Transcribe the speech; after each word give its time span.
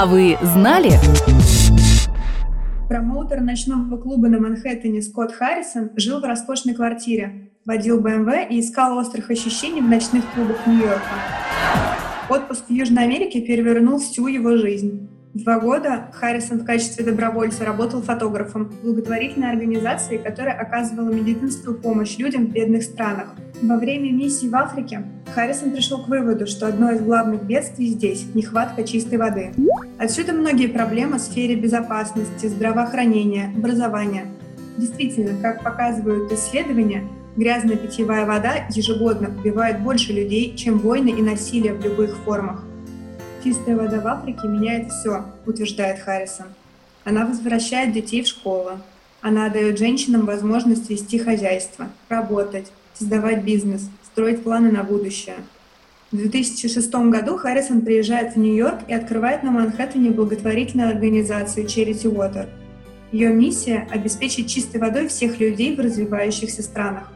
А 0.00 0.06
вы 0.06 0.38
знали? 0.40 0.92
Промоутер 2.88 3.42
ночного 3.42 3.98
клуба 3.98 4.28
на 4.28 4.40
Манхэттене 4.40 5.02
Скотт 5.02 5.30
Харрисон 5.30 5.90
жил 5.94 6.20
в 6.20 6.24
роскошной 6.24 6.74
квартире, 6.74 7.50
водил 7.66 8.00
БМВ 8.00 8.48
и 8.48 8.60
искал 8.60 8.96
острых 8.96 9.28
ощущений 9.28 9.82
в 9.82 9.88
ночных 9.90 10.24
клубах 10.32 10.66
Нью-Йорка. 10.66 11.02
Отпуск 12.30 12.64
в 12.68 12.72
Южной 12.72 13.04
Америке 13.04 13.42
перевернул 13.42 13.98
всю 13.98 14.26
его 14.28 14.56
жизнь. 14.56 15.06
Два 15.32 15.60
года 15.60 16.10
Харрисон 16.12 16.58
в 16.58 16.64
качестве 16.64 17.04
добровольца 17.04 17.64
работал 17.64 18.02
фотографом 18.02 18.64
в 18.64 18.82
благотворительной 18.82 19.50
организации, 19.50 20.16
которая 20.16 20.58
оказывала 20.58 21.08
медицинскую 21.08 21.78
помощь 21.78 22.18
людям 22.18 22.46
в 22.46 22.50
бедных 22.52 22.82
странах. 22.82 23.28
Во 23.62 23.76
время 23.76 24.10
миссии 24.10 24.48
в 24.48 24.56
Африке 24.56 25.04
Харрисон 25.32 25.70
пришел 25.70 26.02
к 26.02 26.08
выводу, 26.08 26.48
что 26.48 26.66
одно 26.66 26.90
из 26.90 27.00
главных 27.00 27.44
бедствий 27.44 27.86
здесь– 27.86 28.26
нехватка 28.34 28.82
чистой 28.82 29.18
воды. 29.18 29.52
Отсюда 30.00 30.32
многие 30.32 30.66
проблемы 30.66 31.18
в 31.18 31.20
сфере 31.20 31.54
безопасности, 31.54 32.46
здравоохранения, 32.46 33.52
образования. 33.56 34.26
Действительно, 34.78 35.40
как 35.40 35.62
показывают 35.62 36.32
исследования, 36.32 37.04
грязная 37.36 37.76
питьевая 37.76 38.26
вода 38.26 38.66
ежегодно 38.70 39.28
убивает 39.28 39.80
больше 39.80 40.12
людей, 40.12 40.56
чем 40.56 40.78
войны 40.78 41.10
и 41.10 41.22
насилие 41.22 41.74
в 41.74 41.84
любых 41.84 42.16
формах. 42.24 42.64
Чистая 43.42 43.74
вода 43.74 44.00
в 44.00 44.06
Африке 44.06 44.46
меняет 44.46 44.92
все, 44.92 45.24
утверждает 45.46 46.00
Харрисон. 46.00 46.48
Она 47.04 47.24
возвращает 47.24 47.94
детей 47.94 48.22
в 48.22 48.26
школу. 48.26 48.72
Она 49.22 49.48
дает 49.48 49.78
женщинам 49.78 50.26
возможность 50.26 50.90
вести 50.90 51.18
хозяйство, 51.18 51.88
работать, 52.10 52.70
создавать 52.92 53.42
бизнес, 53.42 53.88
строить 54.04 54.42
планы 54.42 54.70
на 54.70 54.82
будущее. 54.82 55.36
В 56.12 56.18
2006 56.18 56.92
году 57.08 57.38
Харрисон 57.38 57.80
приезжает 57.80 58.34
в 58.34 58.38
Нью-Йорк 58.38 58.80
и 58.88 58.92
открывает 58.92 59.42
на 59.42 59.50
Манхэттене 59.52 60.10
благотворительную 60.10 60.90
организацию 60.90 61.64
Charity 61.64 62.14
Water. 62.14 62.46
Ее 63.10 63.32
миссия– 63.32 63.88
обеспечить 63.90 64.50
чистой 64.50 64.82
водой 64.82 65.08
всех 65.08 65.40
людей 65.40 65.74
в 65.74 65.80
развивающихся 65.80 66.62
странах. 66.62 67.10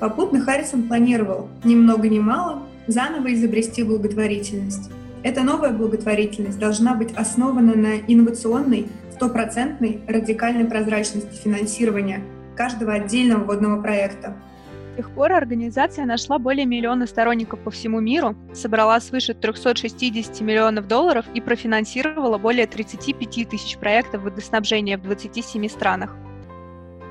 Попутно 0.00 0.40
Харрисон 0.40 0.88
планировал, 0.88 1.48
ни 1.62 1.76
много 1.76 2.08
ни 2.08 2.18
мало, 2.18 2.64
заново 2.88 3.32
изобрести 3.32 3.84
благотворительность. 3.84 4.90
Эта 5.24 5.42
новая 5.42 5.70
благотворительность 5.70 6.58
должна 6.58 6.94
быть 6.94 7.12
основана 7.12 7.76
на 7.76 7.96
инновационной, 7.98 8.88
стопроцентной 9.12 10.00
радикальной 10.08 10.64
прозрачности 10.64 11.36
финансирования 11.36 12.22
каждого 12.56 12.92
отдельного 12.94 13.44
водного 13.44 13.80
проекта. 13.80 14.34
С 14.92 14.96
тех 14.96 15.10
пор 15.10 15.32
организация 15.32 16.04
нашла 16.04 16.38
более 16.38 16.66
миллиона 16.66 17.06
сторонников 17.06 17.60
по 17.60 17.70
всему 17.70 18.00
миру, 18.00 18.34
собрала 18.52 19.00
свыше 19.00 19.32
360 19.32 20.40
миллионов 20.40 20.86
долларов 20.86 21.24
и 21.32 21.40
профинансировала 21.40 22.36
более 22.36 22.66
35 22.66 23.48
тысяч 23.48 23.78
проектов 23.78 24.22
водоснабжения 24.22 24.98
в 24.98 25.02
27 25.02 25.68
странах. 25.68 26.14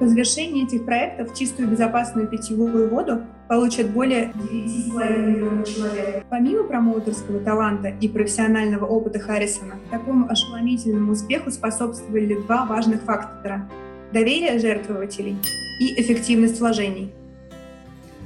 По 0.01 0.07
завершении 0.07 0.65
этих 0.65 0.83
проектов 0.83 1.37
чистую 1.37 1.69
безопасную 1.69 2.27
питьевую 2.27 2.89
воду 2.89 3.21
получат 3.47 3.91
более 3.91 4.31
9,5 4.51 5.27
миллионов 5.27 5.69
человек. 5.69 6.25
Помимо 6.27 6.63
промоутерского 6.63 7.39
таланта 7.39 7.89
и 7.89 8.07
профессионального 8.07 8.87
опыта 8.87 9.19
Харрисона, 9.19 9.75
такому 9.91 10.27
ошеломительному 10.27 11.11
успеху 11.11 11.51
способствовали 11.51 12.33
два 12.33 12.65
важных 12.65 13.03
фактора– 13.03 13.69
доверие 14.11 14.57
жертвователей 14.57 15.37
и 15.79 16.01
эффективность 16.01 16.59
вложений. 16.59 17.13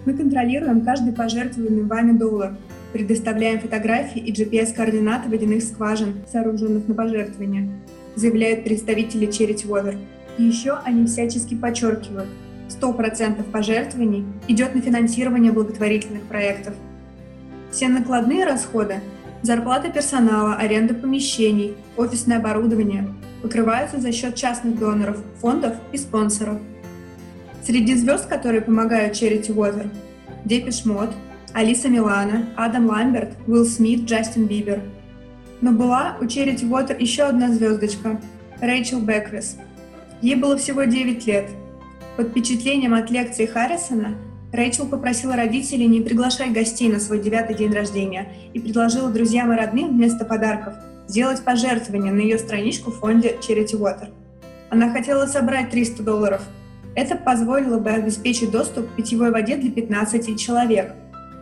Мы 0.06 0.14
контролируем 0.14 0.80
каждый 0.80 1.12
пожертвованный 1.12 1.84
вами 1.84 2.18
доллар, 2.18 2.56
предоставляем 2.94 3.60
фотографии 3.60 4.22
и 4.22 4.32
GPS-координаты 4.32 5.28
водяных 5.28 5.62
скважин, 5.62 6.24
сооруженных 6.32 6.88
на 6.88 6.96
пожертвования, 6.96 7.70
заявляют 8.16 8.64
представители 8.64 9.28
Charity 9.28 9.68
Water– 9.68 9.98
еще 10.38 10.80
они 10.84 11.06
всячески 11.06 11.56
подчеркивают, 11.56 12.28
100% 12.70 13.44
пожертвований 13.52 14.26
идет 14.48 14.76
на 14.76 14.82
финансирование 14.82 15.52
благотворительных 15.52 16.24
проектов. 16.24 16.74
Все 17.72 17.88
накладные 17.88 18.46
расходы– 18.46 19.02
зарплата 19.42 19.92
персонала, 19.92 20.56
аренда 20.56 20.94
помещений, 20.94 21.76
офисное 21.98 22.38
оборудование– 22.38 23.08
покрываются 23.42 24.00
за 24.00 24.12
счет 24.12 24.36
частных 24.36 24.80
доноров, 24.80 25.18
фондов 25.40 25.76
и 25.92 25.98
спонсоров. 25.98 26.58
Среди 27.64 27.96
звезд, 27.96 28.28
которые 28.28 28.62
помогают 28.62 29.14
Charity 29.14 29.54
Water– 29.54 29.88
Депиш 30.46 30.86
Мод, 30.86 31.12
Алиса 31.54 31.90
Милана, 31.90 32.48
Адам 32.56 32.88
Ламберт, 32.88 33.30
Уилл 33.48 33.66
Смит, 33.66 34.06
Джастин 34.06 34.46
Бибер. 34.46 34.82
Но 35.62 35.72
была 35.72 36.18
у 36.20 36.24
Charity 36.24 36.68
Water 36.68 36.96
еще 37.00 37.24
одна 37.24 37.52
звездочка– 37.52 38.20
Рэйчел 38.62 39.00
Бекрес– 39.00 39.58
Ей 40.22 40.36
было 40.36 40.58
всего 40.58 40.84
9 40.84 41.26
лет. 41.28 41.50
Под 42.18 42.30
впечатлением 42.30 42.94
от 42.94 43.12
лекции 43.12 43.46
Харрисона 43.46 44.16
Рэйчел 44.54 44.88
попросила 44.88 45.36
родителей 45.36 45.88
не 45.88 46.02
приглашать 46.02 46.54
гостей 46.54 46.88
на 46.88 47.00
свой 47.00 47.20
девятый 47.20 47.56
день 47.56 47.74
рождения 47.74 48.32
и 48.54 48.60
предложила 48.60 49.10
друзьям 49.10 49.52
и 49.52 49.58
родным 49.58 49.90
вместо 49.90 50.24
подарков 50.24 50.76
сделать 51.08 51.44
пожертвование 51.44 52.14
на 52.14 52.22
ее 52.22 52.38
страничку 52.38 52.92
в 52.92 53.00
фонде 53.00 53.36
Charity 53.42 53.78
Water. 53.78 54.10
Она 54.70 54.90
хотела 54.92 55.26
собрать 55.26 55.70
300 55.72 56.04
долларов. 56.04 56.42
Это 56.96 57.16
позволило 57.16 57.80
бы 57.80 57.90
обеспечить 57.90 58.52
доступ 58.52 58.90
к 58.90 58.96
питьевой 58.96 59.32
воде 59.32 59.58
для 59.58 59.72
15 59.72 60.40
человек. 60.40 60.94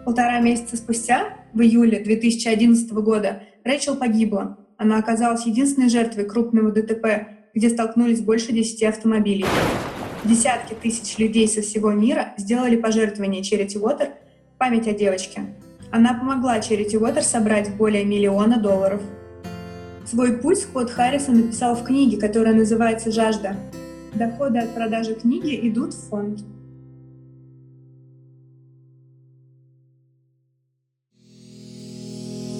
Полтора 0.05 0.39
месяца 0.39 0.75
спустя, 0.75 1.29
в 1.53 1.61
июле 1.61 2.03
2011 2.03 2.91
года, 2.93 3.43
Рэйчел 3.63 3.95
погибла. 3.95 4.57
Она 4.77 4.97
оказалась 4.97 5.45
единственной 5.45 5.89
жертвой 5.89 6.25
крупного 6.25 6.71
ДТП 6.71 7.05
где 7.53 7.69
столкнулись 7.69 8.21
больше 8.21 8.51
10 8.51 8.83
автомобилей. 8.83 9.45
Десятки 10.23 10.73
тысяч 10.73 11.17
людей 11.17 11.47
со 11.47 11.61
всего 11.61 11.91
мира 11.91 12.33
сделали 12.37 12.75
пожертвование 12.75 13.41
Charity 13.41 13.79
Water 13.81 14.11
в 14.55 14.57
память 14.57 14.87
о 14.87 14.93
девочке. 14.93 15.41
Она 15.91 16.13
помогла 16.13 16.59
Charity 16.59 16.99
Water 16.99 17.21
собрать 17.21 17.75
более 17.75 18.05
миллиона 18.05 18.57
долларов. 18.57 19.01
Свой 20.05 20.37
путь 20.37 20.59
Скотт 20.59 20.89
Харрисон 20.89 21.41
написал 21.41 21.75
в 21.75 21.83
книге, 21.83 22.17
которая 22.17 22.53
называется 22.53 23.11
«Жажда». 23.11 23.55
Доходы 24.13 24.59
от 24.59 24.73
продажи 24.73 25.15
книги 25.15 25.59
идут 25.67 25.93
в 25.93 26.09
фонд. 26.09 26.39